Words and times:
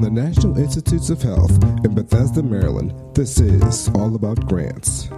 From 0.00 0.14
the 0.14 0.22
National 0.22 0.56
Institutes 0.56 1.10
of 1.10 1.20
Health 1.20 1.62
in 1.84 1.94
Bethesda, 1.94 2.42
Maryland, 2.42 2.94
this 3.14 3.38
is 3.38 3.90
All 3.90 4.14
About 4.14 4.46
Grants. 4.46 5.10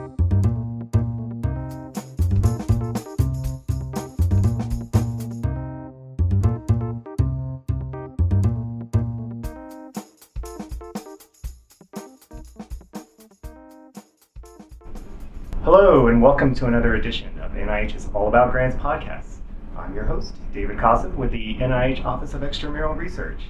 Hello, 15.62 16.08
and 16.08 16.20
welcome 16.20 16.56
to 16.56 16.66
another 16.66 16.96
edition 16.96 17.38
of 17.38 17.52
NIH's 17.52 18.08
All 18.14 18.26
About 18.26 18.50
Grants 18.50 18.74
podcast. 18.74 19.36
I'm 19.78 19.94
your 19.94 20.06
host, 20.06 20.34
David 20.52 20.76
Kosub, 20.78 21.14
with 21.14 21.30
the 21.30 21.54
NIH 21.58 22.04
Office 22.04 22.34
of 22.34 22.40
Extramural 22.40 22.96
Research. 22.96 23.42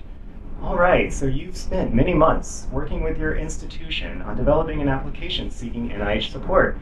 All 0.73 0.79
right, 0.79 1.13
so 1.13 1.27
you've 1.27 1.59
spent 1.59 1.93
many 1.93 2.15
months 2.15 2.67
working 2.73 3.03
with 3.05 3.19
your 3.19 3.37
institution 3.37 4.23
on 4.23 4.39
developing 4.39 4.81
an 4.81 4.89
application 4.89 5.51
seeking 5.51 5.91
NIH 5.91 6.33
support. 6.33 6.79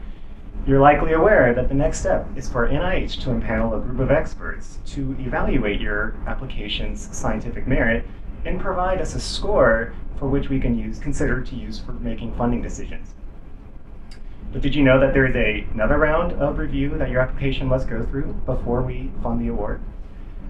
You're 0.65 0.79
likely 0.79 1.11
aware 1.11 1.53
that 1.53 1.67
the 1.67 1.75
next 1.75 1.99
step 1.99 2.25
is 2.37 2.47
for 2.47 2.69
NIH 2.69 3.21
to 3.23 3.31
impanel 3.31 3.75
a 3.75 3.81
group 3.81 3.99
of 3.99 4.09
experts 4.09 4.79
to 4.93 5.17
evaluate 5.19 5.81
your 5.81 6.15
application's 6.25 7.13
scientific 7.13 7.67
merit 7.67 8.05
and 8.45 8.61
provide 8.61 9.01
us 9.01 9.13
a 9.13 9.19
score 9.19 9.93
for 10.17 10.29
which 10.29 10.47
we 10.47 10.61
can 10.61 10.79
use 10.79 10.97
consider 10.97 11.41
to 11.41 11.55
use 11.57 11.77
for 11.77 11.91
making 11.91 12.33
funding 12.35 12.61
decisions. 12.61 13.13
But 14.53 14.61
did 14.61 14.73
you 14.73 14.83
know 14.83 15.01
that 15.01 15.13
there 15.13 15.25
is 15.25 15.35
a, 15.35 15.67
another 15.73 15.97
round 15.97 16.31
of 16.31 16.59
review 16.59 16.97
that 16.97 17.09
your 17.09 17.19
application 17.19 17.67
must 17.67 17.89
go 17.89 18.05
through 18.05 18.35
before 18.45 18.83
we 18.83 19.11
fund 19.21 19.41
the 19.41 19.49
award? 19.49 19.81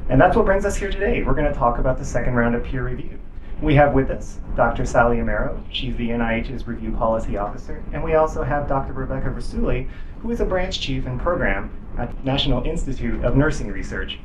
And 0.10 0.22
that's 0.22 0.36
what 0.36 0.46
brings 0.46 0.64
us 0.64 0.76
here 0.76 0.92
today. 0.92 1.24
We're 1.24 1.34
going 1.34 1.52
to 1.52 1.58
talk 1.58 1.80
about 1.80 1.98
the 1.98 2.06
second 2.06 2.36
round 2.36 2.54
of 2.54 2.64
peer 2.64 2.86
review. 2.86 3.18
We 3.62 3.76
have 3.76 3.94
with 3.94 4.10
us 4.10 4.40
Dr. 4.56 4.88
Sally 4.88 5.18
Amero. 5.18 5.64
She's 5.72 5.96
the 5.96 6.10
NIH's 6.10 6.68
Review 6.68 6.92
Policy 6.94 7.38
Officer. 7.38 7.84
And 7.94 8.04
we 8.04 8.16
also 8.16 8.42
have 8.42 8.68
Dr. 8.68 8.94
Rebekah 8.94 9.30
Rasooly, 9.30 9.88
who 10.22 10.32
is 10.32 10.42
a 10.42 10.46
branch 10.46 10.80
chief 10.80 11.06
and 11.06 11.22
program 11.22 11.70
at 12.00 12.26
National 12.26 12.64
Institute 12.64 13.24
of 13.24 13.38
Nursing 13.38 13.68
Research. 13.68 14.18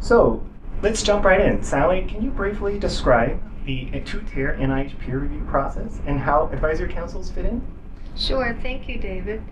So 0.00 0.42
let's 0.82 1.02
jump 1.02 1.24
right 1.24 1.40
in. 1.40 1.62
Sally, 1.62 2.02
can 2.06 2.22
you 2.22 2.30
briefly 2.30 2.78
describe 2.78 3.40
the 3.64 4.02
two-tier 4.04 4.54
NIH 4.60 4.98
peer 4.98 5.18
review 5.18 5.46
process 5.48 5.98
and 6.06 6.20
how 6.20 6.50
advisory 6.52 6.92
councils 6.92 7.30
fit 7.30 7.46
in? 7.46 7.62
Sure, 8.14 8.54
thank 8.60 8.86
you, 8.86 8.98
David. 8.98 9.42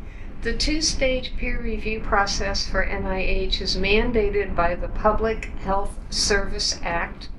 The 0.42 0.55
two 0.55 0.83
stage 0.83 1.33
peer 1.38 1.58
review 1.58 2.00
process 2.00 2.69
for 2.69 2.84
NIH 2.84 3.62
is 3.62 3.77
mandated 3.78 4.55
by 4.55 4.75
the 4.75 4.88
Public 4.88 5.47
Health 5.60 5.98
Service 6.10 6.78
Act. 6.83 7.30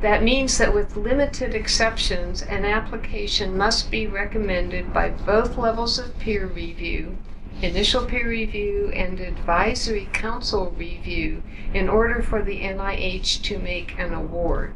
That 0.00 0.22
means 0.22 0.58
that, 0.58 0.74
with 0.74 0.96
limited 0.96 1.54
exceptions, 1.54 2.42
an 2.42 2.64
application 2.64 3.56
must 3.56 3.90
be 3.90 4.06
recommended 4.06 4.92
by 4.92 5.10
both 5.10 5.58
levels 5.58 5.98
of 5.98 6.18
peer 6.18 6.46
review 6.46 7.18
initial 7.60 8.04
peer 8.04 8.28
review 8.28 8.88
and 8.94 9.18
advisory 9.18 10.08
council 10.12 10.72
review 10.78 11.42
in 11.74 11.88
order 11.88 12.22
for 12.22 12.40
the 12.40 12.60
NIH 12.60 13.42
to 13.42 13.58
make 13.58 13.98
an 13.98 14.12
award. 14.12 14.72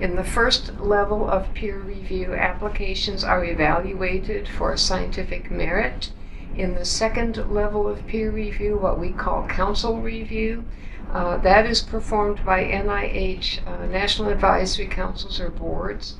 In 0.00 0.16
the 0.16 0.24
first 0.24 0.80
level 0.80 1.28
of 1.28 1.54
peer 1.54 1.78
review, 1.78 2.34
applications 2.34 3.22
are 3.22 3.44
evaluated 3.44 4.48
for 4.48 4.76
scientific 4.76 5.50
merit. 5.50 6.10
In 6.56 6.74
the 6.74 6.84
second 6.84 7.36
level 7.50 7.86
of 7.86 8.06
peer 8.06 8.30
review, 8.30 8.76
what 8.76 8.98
we 8.98 9.10
call 9.10 9.46
council 9.46 10.00
review, 10.00 10.64
uh, 11.12 11.36
that 11.38 11.66
is 11.66 11.80
performed 11.80 12.44
by 12.44 12.64
NIH, 12.64 13.66
uh, 13.66 13.86
National 13.86 14.30
Advisory 14.30 14.86
Councils 14.86 15.40
or 15.40 15.50
boards. 15.50 16.16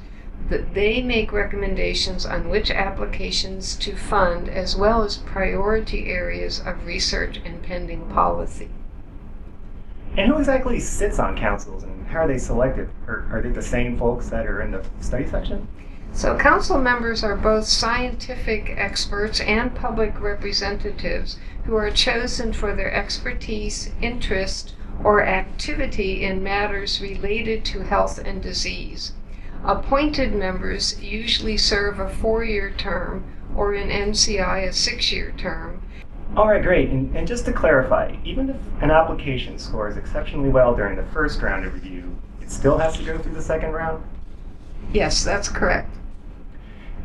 That 0.49 0.75
they 0.75 1.03
make 1.03 1.33
recommendations 1.33 2.25
on 2.25 2.49
which 2.49 2.71
applications 2.71 3.77
to 3.77 3.95
fund, 3.95 4.49
as 4.49 4.77
well 4.77 5.03
as 5.03 5.19
priority 5.19 6.09
areas 6.09 6.61
of 6.65 6.87
research 6.87 7.41
and 7.45 7.63
pending 7.63 8.07
policy. 8.07 8.71
And 10.17 10.33
who 10.33 10.39
exactly 10.39 10.81
sits 10.81 11.19
on 11.19 11.37
councils 11.37 11.85
and 11.85 12.07
how 12.09 12.21
are 12.21 12.29
they 12.29 12.39
selected? 12.39 12.89
Are, 13.07 13.27
are 13.31 13.43
they 13.43 13.51
the 13.51 13.63
same 13.63 13.97
folks 13.97 14.29
that 14.31 14.47
are 14.47 14.63
in 14.63 14.73
the 14.73 14.85
study 15.01 15.27
section? 15.29 15.69
So, 16.13 16.37
council 16.37 16.79
members 16.79 17.23
are 17.23 17.37
both 17.37 17.67
scientific 17.67 18.75
experts 18.77 19.41
and 19.41 19.75
public 19.75 20.21
representatives 20.21 21.39
who 21.65 21.77
are 21.77 21.91
chosen 21.91 22.53
for 22.53 22.75
their 22.75 22.93
expertise, 22.93 23.91
interest, 24.03 24.75
or 25.05 25.23
activity 25.23 26.25
in 26.25 26.43
matters 26.43 27.01
related 27.01 27.65
to 27.67 27.81
health 27.81 28.19
and 28.19 28.43
disease. 28.43 29.13
Appointed 29.65 30.35
members 30.35 31.01
usually 31.01 31.57
serve 31.57 31.99
a 31.99 32.09
four 32.09 32.45
year 32.45 32.71
term, 32.71 33.25
or 33.55 33.75
in 33.75 33.89
NCI, 33.89 34.69
a 34.69 34.73
six 34.73 35.13
year 35.13 35.33
term, 35.37 35.83
all 36.37 36.47
right, 36.47 36.63
great. 36.63 36.91
And, 36.91 37.15
and, 37.17 37.27
just 37.27 37.45
to 37.47 37.53
clarify, 37.53 38.15
even 38.25 38.51
if 38.51 38.57
an 38.83 38.91
application 38.93 39.59
scores 39.59 39.97
exceptionally 39.97 40.49
well 40.49 40.77
during 40.77 40.97
the 40.97 41.03
first 41.13 41.43
round 41.43 41.67
of 41.67 41.75
review, 41.75 42.17
it 42.41 42.51
still 42.53 42.79
has 42.79 42.97
to 42.99 43.03
go 43.03 43.19
through 43.19 43.35
the 43.35 43.43
second 43.43 43.73
round? 43.73 44.05
Yes, 44.93 45.25
that's 45.25 45.49
correct. 45.49 45.95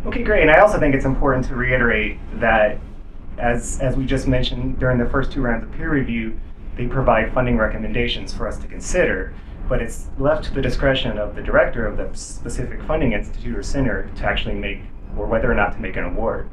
Okay, 0.06 0.24
great. 0.24 0.42
And 0.42 0.52
I 0.52 0.60
also 0.60 0.80
think 0.80 0.94
it's 0.94 1.06
important 1.06 1.46
to 1.46 1.56
reiterate 1.56 2.20
that, 2.36 2.80
as, 3.38 3.80
as 3.80 3.96
we 3.96 4.06
just 4.06 4.28
mentioned 4.28 4.80
during 4.80 4.98
the 4.98 5.10
first 5.10 5.32
two 5.32 5.42
rounds 5.42 5.64
of 5.64 5.72
peer 5.74 5.90
review, 5.90 6.40
they 6.78 6.88
provide 6.88 7.34
funding 7.34 7.58
recommendations 7.58 8.34
for 8.34 8.48
us 8.48 8.58
to 8.60 8.68
consider, 8.68 9.34
but 9.68 9.82
it's 9.82 10.08
left 10.20 10.44
to 10.46 10.54
the 10.54 10.62
discretion 10.62 11.18
of 11.18 11.36
the 11.36 11.42
director 11.42 11.88
of 11.88 11.98
the 11.98 12.14
specific 12.16 12.82
funding 12.84 13.14
institute 13.14 13.58
or 13.58 13.64
center 13.64 14.10
to 14.16 14.24
actually 14.26 14.56
make, 14.56 14.82
or 15.18 15.26
whether 15.26 15.52
or 15.52 15.56
not 15.56 15.74
to 15.74 15.80
make 15.80 15.96
an 15.96 16.04
award. 16.04 16.50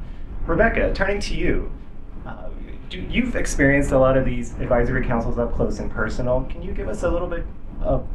Rebekah, 0.46 0.94
turning 0.94 1.20
to 1.20 1.34
you, 1.34 1.70
uh, 2.24 2.48
do, 2.88 3.00
you've 3.00 3.36
experienced 3.36 3.90
a 3.92 3.98
lot 3.98 4.16
of 4.16 4.24
these 4.24 4.54
advisory 4.54 5.04
councils 5.06 5.38
up 5.38 5.54
close 5.54 5.78
and 5.78 5.90
personal. 5.90 6.46
Can 6.48 6.62
you 6.62 6.72
give 6.72 6.88
us 6.88 7.02
a 7.02 7.10
little 7.10 7.28
bit 7.28 7.44
of 7.80 8.06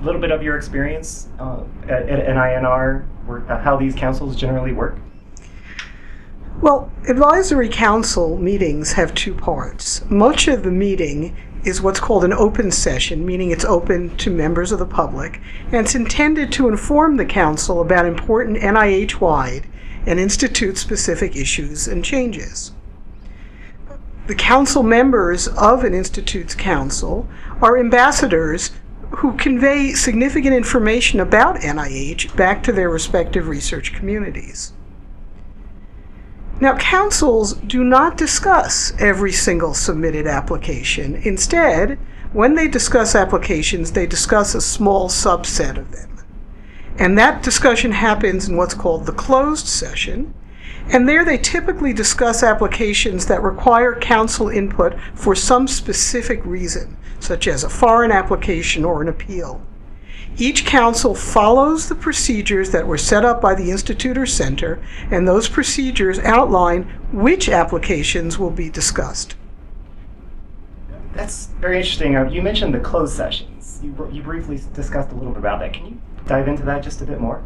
a 0.00 0.04
little 0.04 0.20
bit 0.20 0.30
of 0.30 0.42
your 0.42 0.56
experience 0.56 1.28
uh, 1.38 1.62
at, 1.84 2.08
at 2.08 2.26
NINR, 2.28 3.06
where, 3.26 3.50
uh, 3.50 3.60
how 3.62 3.76
these 3.76 3.94
councils 3.94 4.36
generally 4.36 4.72
work? 4.72 4.98
Well, 6.60 6.90
advisory 7.08 7.68
council 7.68 8.36
meetings 8.38 8.92
have 8.92 9.14
two 9.14 9.34
parts. 9.34 10.04
Much 10.10 10.48
of 10.48 10.62
the 10.62 10.70
meeting 10.70 11.36
is 11.64 11.82
what's 11.82 12.00
called 12.00 12.24
an 12.24 12.32
open 12.32 12.70
session, 12.70 13.24
meaning 13.24 13.50
it's 13.50 13.64
open 13.64 14.16
to 14.16 14.30
members 14.30 14.72
of 14.72 14.78
the 14.78 14.86
public, 14.86 15.40
and 15.66 15.74
it's 15.74 15.94
intended 15.94 16.52
to 16.52 16.68
inform 16.68 17.16
the 17.16 17.26
council 17.26 17.80
about 17.80 18.06
important 18.06 18.58
NIH 18.58 19.20
wide 19.20 19.66
and 20.06 20.18
institute 20.18 20.78
specific 20.78 21.36
issues 21.36 21.86
and 21.86 22.04
changes 22.04 22.72
the 24.30 24.36
council 24.36 24.84
members 24.84 25.48
of 25.48 25.82
an 25.82 25.92
institute's 25.92 26.54
council 26.54 27.26
are 27.60 27.76
ambassadors 27.76 28.70
who 29.10 29.36
convey 29.36 29.92
significant 29.92 30.54
information 30.54 31.20
about 31.20 31.56
NIH 31.56 32.36
back 32.36 32.62
to 32.62 32.72
their 32.72 32.88
respective 32.88 33.48
research 33.48 33.92
communities. 33.92 34.72
Now, 36.60 36.76
councils 36.76 37.54
do 37.54 37.82
not 37.82 38.16
discuss 38.16 38.92
every 38.98 39.32
single 39.32 39.74
submitted 39.74 40.26
application. 40.26 41.16
Instead, 41.16 41.98
when 42.32 42.54
they 42.54 42.68
discuss 42.68 43.14
applications, 43.14 43.92
they 43.92 44.06
discuss 44.06 44.54
a 44.54 44.60
small 44.60 45.08
subset 45.08 45.78
of 45.78 45.90
them. 45.90 46.24
And 46.98 47.16
that 47.16 47.42
discussion 47.42 47.92
happens 47.92 48.46
in 48.46 48.56
what's 48.56 48.74
called 48.74 49.06
the 49.06 49.12
closed 49.12 49.66
session, 49.66 50.34
and 50.88 51.08
there 51.08 51.24
they 51.24 51.38
typically 51.38 51.92
discuss 51.92 52.42
applications 52.42 53.26
that 53.26 53.42
require 53.42 53.94
council 53.94 54.48
input 54.48 54.98
for 55.14 55.34
some 55.34 55.68
specific 55.68 56.44
reason, 56.44 56.96
such 57.20 57.46
as 57.46 57.62
a 57.62 57.70
foreign 57.70 58.10
application 58.10 58.84
or 58.84 59.02
an 59.02 59.08
appeal. 59.08 59.60
Each 60.36 60.64
council 60.64 61.14
follows 61.14 61.88
the 61.88 61.94
procedures 61.94 62.70
that 62.70 62.86
were 62.86 62.98
set 62.98 63.24
up 63.24 63.40
by 63.40 63.54
the 63.54 63.70
Institute 63.70 64.16
or 64.16 64.26
Center, 64.26 64.82
and 65.10 65.26
those 65.26 65.48
procedures 65.48 66.18
outline 66.20 66.84
which 67.12 67.48
applications 67.48 68.38
will 68.38 68.50
be 68.50 68.70
discussed. 68.70 69.34
That's 71.12 71.46
very 71.60 71.78
interesting. 71.78 72.16
Uh, 72.16 72.28
you 72.30 72.40
mentioned 72.40 72.72
the 72.72 72.80
closed 72.80 73.16
sessions. 73.16 73.80
You, 73.82 74.08
you 74.12 74.22
briefly 74.22 74.60
discussed 74.72 75.10
a 75.10 75.14
little 75.14 75.32
bit 75.32 75.38
about 75.38 75.58
that. 75.60 75.72
Can 75.72 75.86
you 75.86 76.00
dive 76.26 76.48
into 76.48 76.62
that 76.64 76.82
just 76.82 77.02
a 77.02 77.04
bit 77.04 77.20
more? 77.20 77.42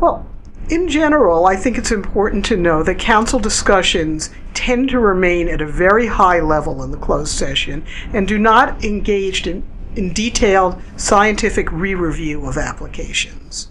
Well, 0.00 0.26
in 0.68 0.88
general, 0.88 1.46
I 1.46 1.56
think 1.56 1.76
it's 1.76 1.90
important 1.90 2.44
to 2.46 2.56
know 2.56 2.82
that 2.82 2.98
council 2.98 3.38
discussions 3.38 4.30
tend 4.54 4.90
to 4.90 4.98
remain 4.98 5.48
at 5.48 5.60
a 5.60 5.66
very 5.66 6.06
high 6.06 6.40
level 6.40 6.82
in 6.82 6.90
the 6.90 6.96
closed 6.96 7.36
session 7.36 7.84
and 8.12 8.28
do 8.28 8.38
not 8.38 8.84
engage 8.84 9.46
in, 9.46 9.64
in 9.96 10.12
detailed 10.12 10.80
scientific 10.96 11.70
re 11.72 11.94
review 11.94 12.46
of 12.46 12.56
applications. 12.56 13.68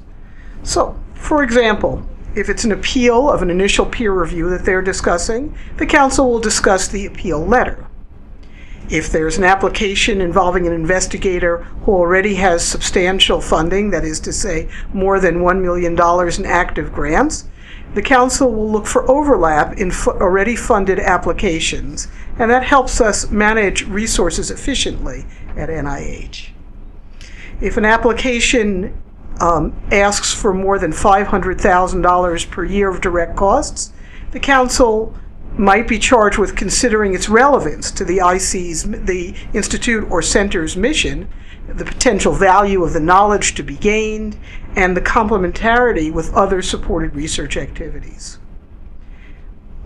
So, 0.63 0.99
for 1.15 1.43
example, 1.43 2.07
if 2.35 2.49
it's 2.49 2.63
an 2.63 2.71
appeal 2.71 3.29
of 3.29 3.41
an 3.41 3.49
initial 3.49 3.85
peer 3.85 4.13
review 4.13 4.49
that 4.49 4.63
they're 4.65 4.81
discussing, 4.81 5.55
the 5.77 5.85
council 5.85 6.29
will 6.29 6.39
discuss 6.39 6.87
the 6.87 7.05
appeal 7.05 7.45
letter. 7.45 7.87
If 8.91 9.09
there's 9.09 9.37
an 9.37 9.45
application 9.45 10.19
involving 10.19 10.67
an 10.67 10.73
investigator 10.73 11.59
who 11.85 11.93
already 11.93 12.35
has 12.35 12.67
substantial 12.67 13.39
funding, 13.39 13.89
that 13.91 14.03
is 14.03 14.19
to 14.19 14.33
say, 14.33 14.67
more 14.93 15.17
than 15.21 15.39
$1 15.39 15.61
million 15.61 15.93
in 15.93 16.45
active 16.45 16.91
grants, 16.91 17.45
the 17.93 18.01
Council 18.01 18.53
will 18.53 18.69
look 18.69 18.85
for 18.85 19.09
overlap 19.09 19.77
in 19.77 19.91
fu- 19.91 20.11
already 20.11 20.57
funded 20.57 20.99
applications, 20.99 22.09
and 22.37 22.51
that 22.51 22.63
helps 22.63 22.99
us 22.99 23.31
manage 23.31 23.83
resources 23.83 24.51
efficiently 24.51 25.25
at 25.55 25.69
NIH. 25.69 26.49
If 27.61 27.77
an 27.77 27.85
application 27.85 29.01
um, 29.39 29.73
asks 29.89 30.33
for 30.33 30.53
more 30.53 30.77
than 30.77 30.91
$500,000 30.91 32.51
per 32.51 32.65
year 32.65 32.89
of 32.89 32.99
direct 32.99 33.37
costs, 33.37 33.93
the 34.31 34.39
Council 34.39 35.15
might 35.57 35.87
be 35.87 35.99
charged 35.99 36.37
with 36.37 36.55
considering 36.55 37.13
its 37.13 37.29
relevance 37.29 37.91
to 37.91 38.05
the 38.05 38.17
IC's, 38.17 38.83
the 38.83 39.35
Institute 39.53 40.09
or 40.09 40.21
Center's 40.21 40.77
mission, 40.77 41.27
the 41.67 41.85
potential 41.85 42.33
value 42.33 42.83
of 42.83 42.93
the 42.93 42.99
knowledge 42.99 43.55
to 43.55 43.63
be 43.63 43.75
gained, 43.75 44.37
and 44.75 44.95
the 44.95 45.01
complementarity 45.01 46.11
with 46.11 46.33
other 46.33 46.61
supported 46.61 47.15
research 47.15 47.57
activities. 47.57 48.39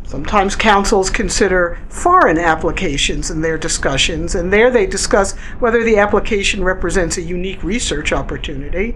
Sometimes 0.04 0.56
councils 0.56 1.10
consider 1.10 1.80
foreign 1.90 2.38
applications 2.38 3.32
in 3.32 3.42
their 3.42 3.58
discussions, 3.58 4.36
and 4.36 4.54
there 4.54 4.70
they 4.70 4.86
discuss 4.86 5.36
whether 5.60 5.84
the 5.84 5.98
application 5.98 6.64
represents 6.64 7.18
a 7.18 7.24
unique 7.24 7.64
research 7.64 8.14
opportunity. 8.14 8.96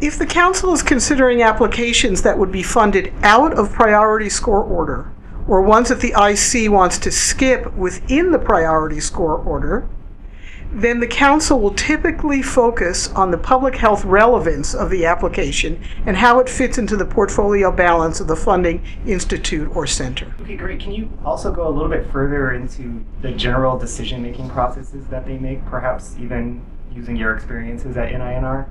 If 0.00 0.18
the 0.18 0.26
council 0.26 0.72
is 0.72 0.82
considering 0.82 1.42
applications 1.42 2.22
that 2.22 2.38
would 2.38 2.52
be 2.52 2.62
funded 2.62 3.12
out 3.22 3.58
of 3.58 3.72
priority 3.72 4.28
score 4.28 4.62
order, 4.62 5.10
or 5.48 5.62
ones 5.62 5.88
that 5.88 6.00
the 6.00 6.12
IC 6.16 6.70
wants 6.70 6.98
to 6.98 7.10
skip 7.10 7.72
within 7.74 8.30
the 8.30 8.38
priority 8.38 9.00
score 9.00 9.36
order, 9.36 9.88
then 10.72 11.00
the 11.00 11.06
council 11.06 11.60
will 11.60 11.72
typically 11.74 12.42
focus 12.42 13.08
on 13.12 13.30
the 13.30 13.38
public 13.38 13.76
health 13.76 14.04
relevance 14.04 14.74
of 14.74 14.90
the 14.90 15.06
application 15.06 15.80
and 16.04 16.16
how 16.16 16.38
it 16.40 16.48
fits 16.48 16.76
into 16.76 16.96
the 16.96 17.04
portfolio 17.04 17.70
balance 17.70 18.20
of 18.20 18.26
the 18.26 18.36
funding 18.36 18.84
institute 19.06 19.74
or 19.74 19.86
center. 19.86 20.34
Okay, 20.42 20.56
great. 20.56 20.80
Can 20.80 20.92
you 20.92 21.10
also 21.24 21.52
go 21.52 21.68
a 21.68 21.70
little 21.70 21.88
bit 21.88 22.10
further 22.10 22.52
into 22.52 23.04
the 23.22 23.32
general 23.32 23.78
decision 23.78 24.22
making 24.22 24.50
processes 24.50 25.06
that 25.06 25.24
they 25.24 25.38
make, 25.38 25.64
perhaps 25.66 26.16
even 26.18 26.64
using 26.92 27.16
your 27.16 27.34
experiences 27.34 27.96
at 27.96 28.10
NINR? 28.12 28.68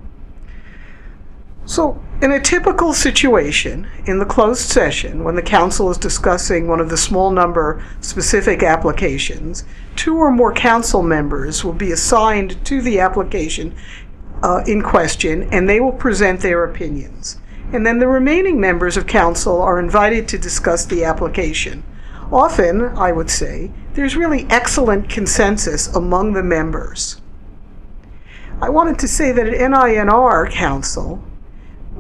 So, 1.68 2.00
in 2.22 2.32
a 2.32 2.40
typical 2.40 2.94
situation, 2.94 3.90
in 4.06 4.20
the 4.20 4.26
closed 4.26 4.70
session, 4.70 5.24
when 5.24 5.36
the 5.36 5.42
council 5.42 5.90
is 5.90 5.98
discussing 5.98 6.68
one 6.68 6.80
of 6.80 6.90
the 6.90 6.98
small 6.98 7.32
number 7.32 7.84
specific 8.02 8.62
applications, 8.62 9.66
two 9.96 10.16
or 10.16 10.30
more 10.30 10.54
council 10.54 11.02
members 11.02 11.64
will 11.64 11.74
be 11.74 11.92
assigned 11.92 12.64
to 12.66 12.82
the 12.82 13.00
application 13.00 13.76
uh, 14.44 14.64
in 14.68 14.82
question 14.84 15.50
and 15.52 15.68
they 15.68 15.80
will 15.80 15.92
present 15.92 16.40
their 16.40 16.64
opinions. 16.64 17.40
And 17.74 17.84
then 17.86 17.98
the 17.98 18.08
remaining 18.08 18.60
members 18.60 18.96
of 18.96 19.08
council 19.08 19.60
are 19.60 19.80
invited 19.80 20.28
to 20.30 20.38
discuss 20.38 20.86
the 20.86 21.04
application. 21.04 21.84
Often, 22.32 22.82
I 22.96 23.12
would 23.12 23.30
say, 23.30 23.72
there's 23.94 24.16
really 24.16 24.46
excellent 24.52 25.10
consensus 25.10 25.88
among 25.96 26.34
the 26.34 26.44
members. 26.44 27.22
I 28.62 28.70
wanted 28.70 29.00
to 29.00 29.08
say 29.08 29.32
that 29.32 29.48
at 29.48 29.60
NINR 29.60 30.50
Council, 30.52 31.24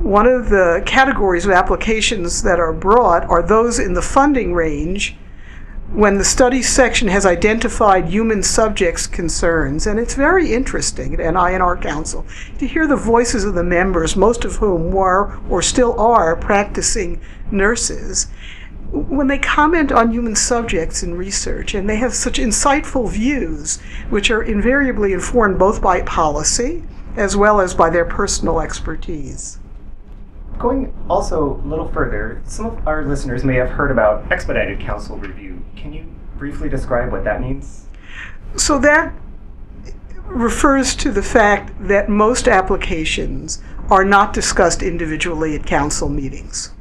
one 0.05 0.27
of 0.27 0.49
the 0.49 0.83
categories 0.85 1.45
of 1.45 1.51
applications 1.51 2.43
that 2.43 2.59
are 2.59 2.71
brought 2.71 3.27
are 3.27 3.41
those 3.41 3.79
in 3.79 3.95
the 3.95 4.01
funding 4.03 4.53
range 4.53 5.17
when 5.91 6.19
the 6.19 6.23
study 6.23 6.61
section 6.61 7.07
has 7.07 7.25
identified 7.25 8.05
human 8.05 8.43
subjects 8.43 9.07
concerns. 9.07 9.87
And 9.87 9.99
it's 9.99 10.13
very 10.13 10.53
interesting 10.53 11.15
at 11.15 11.21
NINR 11.21 11.81
Council 11.81 12.23
to 12.59 12.67
hear 12.67 12.85
the 12.85 12.95
voices 12.95 13.45
of 13.45 13.55
the 13.55 13.63
members, 13.63 14.15
most 14.15 14.45
of 14.45 14.57
whom 14.57 14.91
were 14.91 15.39
or 15.49 15.63
still 15.63 15.99
are 15.99 16.35
practicing 16.35 17.19
nurses, 17.49 18.27
when 18.91 19.25
they 19.25 19.39
comment 19.39 19.91
on 19.91 20.11
human 20.11 20.35
subjects 20.35 21.01
in 21.01 21.15
research. 21.15 21.73
And 21.73 21.89
they 21.89 21.97
have 21.97 22.13
such 22.13 22.37
insightful 22.37 23.09
views, 23.09 23.81
which 24.11 24.29
are 24.29 24.43
invariably 24.43 25.13
informed 25.13 25.57
both 25.57 25.81
by 25.81 26.03
policy 26.03 26.83
as 27.15 27.35
well 27.35 27.59
as 27.59 27.73
by 27.73 27.89
their 27.89 28.05
personal 28.05 28.59
expertise. 28.59 29.57
Going 30.59 30.93
also 31.09 31.61
a 31.63 31.67
little 31.67 31.87
further, 31.89 32.41
some 32.45 32.65
of 32.65 32.87
our 32.87 33.05
listeners 33.05 33.43
may 33.43 33.55
have 33.55 33.69
heard 33.69 33.91
about 33.91 34.31
expedited 34.31 34.79
council 34.79 35.17
review. 35.17 35.63
Can 35.75 35.93
you 35.93 36.05
briefly 36.37 36.69
describe 36.69 37.11
what 37.11 37.23
that 37.25 37.41
means? 37.41 37.87
So 38.55 38.79
that 38.79 39.13
refers 40.25 40.95
to 40.95 41.11
the 41.11 41.23
fact 41.23 41.73
that 41.87 42.09
most 42.09 42.47
applications 42.47 43.61
are 43.89 44.05
not 44.05 44.33
discussed 44.33 44.81
individually 44.81 45.55
at 45.55 45.65
council 45.65 46.09
meetings. 46.09 46.71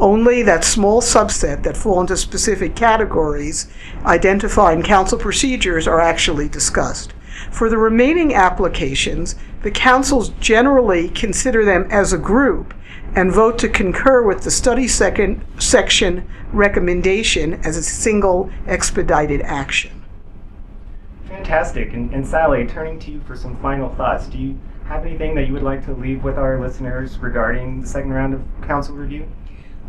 Only 0.00 0.42
that 0.42 0.64
small 0.64 1.00
subset 1.00 1.62
that 1.62 1.76
fall 1.76 2.00
into 2.00 2.16
specific 2.16 2.74
categories 2.74 3.68
identifying 4.04 4.82
council 4.82 5.18
procedures 5.18 5.86
are 5.86 6.00
actually 6.00 6.48
discussed. 6.48 7.12
For 7.50 7.68
the 7.68 7.78
remaining 7.78 8.34
applications, 8.34 9.36
the 9.62 9.70
councils 9.70 10.30
generally 10.40 11.08
consider 11.08 11.64
them 11.64 11.86
as 11.90 12.12
a 12.12 12.18
group 12.18 12.74
and 13.14 13.32
vote 13.32 13.58
to 13.58 13.68
concur 13.68 14.22
with 14.22 14.42
the 14.42 14.50
study 14.50 14.86
second 14.86 15.44
section 15.58 16.28
recommendation 16.52 17.54
as 17.64 17.76
a 17.76 17.82
single 17.82 18.50
expedited 18.66 19.40
action. 19.42 20.04
Fantastic. 21.26 21.92
And, 21.92 22.12
and 22.12 22.26
Sally, 22.26 22.66
turning 22.66 22.98
to 23.00 23.10
you 23.10 23.20
for 23.20 23.36
some 23.36 23.56
final 23.60 23.94
thoughts, 23.94 24.26
do 24.26 24.38
you 24.38 24.58
have 24.86 25.04
anything 25.04 25.34
that 25.34 25.46
you 25.46 25.52
would 25.52 25.62
like 25.62 25.84
to 25.84 25.92
leave 25.92 26.24
with 26.24 26.38
our 26.38 26.60
listeners 26.60 27.18
regarding 27.18 27.82
the 27.82 27.86
second 27.86 28.10
round 28.10 28.34
of 28.34 28.42
council 28.62 28.94
review? 28.94 29.28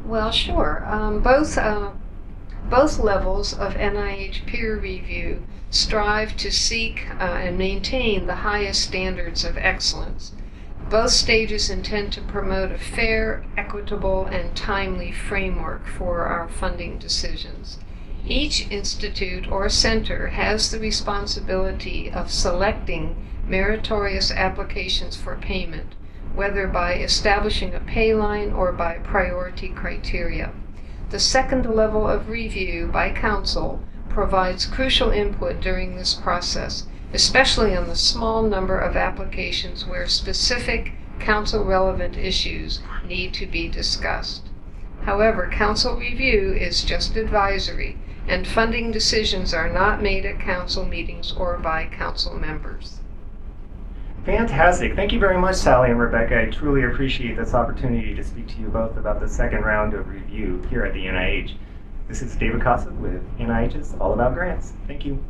Well, 0.05 0.31
sure. 0.31 0.83
Um, 0.87 1.21
both 1.21 1.57
uh, 1.57 1.91
both 2.69 2.99
levels 2.99 3.53
of 3.53 3.73
NIH 3.73 4.45
peer 4.45 4.77
review 4.77 5.43
strive 5.69 6.35
to 6.37 6.51
seek 6.51 7.07
uh, 7.19 7.23
and 7.23 7.57
maintain 7.57 8.27
the 8.27 8.35
highest 8.35 8.81
standards 8.81 9.43
of 9.43 9.57
excellence. 9.57 10.33
Both 10.89 11.11
stages 11.11 11.69
intend 11.69 12.13
to 12.13 12.21
promote 12.21 12.71
a 12.71 12.79
fair, 12.79 13.43
equitable, 13.55 14.25
and 14.25 14.55
timely 14.55 15.11
framework 15.11 15.85
for 15.85 16.21
our 16.21 16.49
funding 16.49 16.97
decisions. 16.97 17.77
Each 18.25 18.67
institute 18.71 19.47
or 19.51 19.69
center 19.69 20.29
has 20.29 20.71
the 20.71 20.79
responsibility 20.79 22.09
of 22.09 22.31
selecting 22.31 23.15
meritorious 23.47 24.31
applications 24.31 25.15
for 25.15 25.35
payment, 25.35 25.93
whether 26.33 26.67
by 26.67 26.95
establishing 26.95 27.75
a 27.75 27.79
pay 27.79 28.15
line 28.15 28.51
or 28.51 28.71
by 28.71 28.95
priority 28.95 29.69
criteria. 29.69 30.51
The 31.11 31.19
second 31.19 31.67
level 31.67 32.07
of 32.07 32.29
review 32.29 32.87
by 32.87 33.11
council 33.11 33.83
provides 34.09 34.65
crucial 34.65 35.11
input 35.11 35.61
during 35.61 35.95
this 35.95 36.15
process 36.15 36.87
especially 37.13 37.75
on 37.75 37.87
the 37.87 37.95
small 37.95 38.43
number 38.43 38.79
of 38.79 38.95
applications 38.95 39.85
where 39.85 40.07
specific 40.07 40.91
council 41.19 41.63
relevant 41.63 42.15
issues 42.15 42.81
need 43.05 43.33
to 43.33 43.45
be 43.45 43.67
discussed. 43.67 44.43
However, 45.03 45.49
council 45.51 45.97
review 45.97 46.53
is 46.53 46.83
just 46.83 47.15
advisory, 47.15 47.97
and 48.27 48.47
funding 48.47 48.91
decisions 48.91 49.53
are 49.53 49.69
not 49.69 50.01
made 50.01 50.25
at 50.25 50.39
council 50.39 50.85
meetings 50.85 51.31
or 51.31 51.57
by 51.57 51.85
council 51.85 52.35
members. 52.35 52.99
Fantastic. 54.25 54.95
Thank 54.95 55.11
you 55.11 55.19
very 55.19 55.37
much, 55.37 55.55
Sally 55.55 55.89
and 55.89 55.99
Rebekah. 55.99 56.41
I 56.41 56.45
truly 56.51 56.83
appreciate 56.83 57.37
this 57.37 57.53
opportunity 57.53 58.13
to 58.13 58.23
speak 58.23 58.47
to 58.49 58.59
you 58.59 58.67
both 58.67 58.97
about 58.97 59.19
the 59.19 59.27
second 59.27 59.61
round 59.61 59.93
of 59.93 60.07
review 60.07 60.61
here 60.69 60.83
at 60.83 60.93
the 60.93 61.05
NIH. 61.05 61.53
This 62.07 62.21
is 62.21 62.35
David 62.35 62.61
Kosub 62.61 62.95
with 62.97 63.23
NIH's 63.39 63.95
All 63.99 64.13
About 64.13 64.33
Grants. 64.33 64.73
Thank 64.87 65.05
you. 65.05 65.23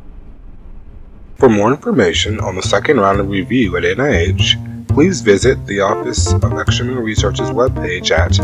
For 1.40 1.48
more 1.48 1.70
information 1.70 2.38
on 2.40 2.54
the 2.54 2.60
second 2.60 3.00
round 3.00 3.18
of 3.18 3.30
review 3.30 3.74
at 3.78 3.82
NIH, 3.82 4.86
please 4.88 5.22
visit 5.22 5.64
the 5.64 5.80
Office 5.80 6.34
of 6.34 6.42
Extramural 6.42 7.02
Research's 7.02 7.48
webpage 7.48 8.10
at 8.10 8.36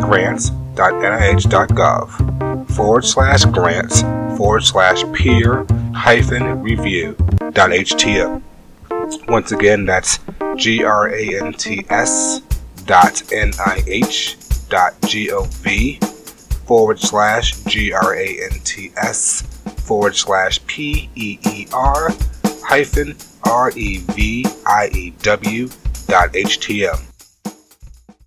grants.nih.gov 0.00 2.70
forward 2.72 3.04
slash 3.04 3.44
grants 3.44 4.02
forward 4.36 4.64
slash 4.64 5.04
peer 5.12 5.64
hyphen 5.94 6.60
review 6.62 7.16
dot. 7.52 7.70
Once 9.28 9.52
again, 9.52 9.84
that's 9.84 10.18
G 10.56 10.82
R 10.82 11.14
A 11.14 11.40
N 11.40 11.52
T 11.52 11.86
S 11.90 12.40
dot 12.86 13.22
N 13.32 13.52
I 13.64 13.84
H 13.86 14.36
dot 14.68 14.94
G 15.06 15.30
O 15.30 15.44
V 15.44 16.00
forward 16.66 16.98
slash 16.98 17.52
G 17.66 17.92
R 17.92 18.16
A 18.16 18.44
N 18.50 18.58
T 18.64 18.90
S 18.96 19.44
forward 19.82 20.16
slash 20.16 20.64
P 20.66 21.10
E 21.14 21.38
E 21.44 21.66
R 21.72 22.10
hyphen 22.62 23.16
R 23.44 23.70
E 23.76 23.98
V 23.98 24.46
I 24.66 24.88
E 24.92 25.10
W 25.22 25.68
dot 26.06 26.32
HTM. 26.32 27.11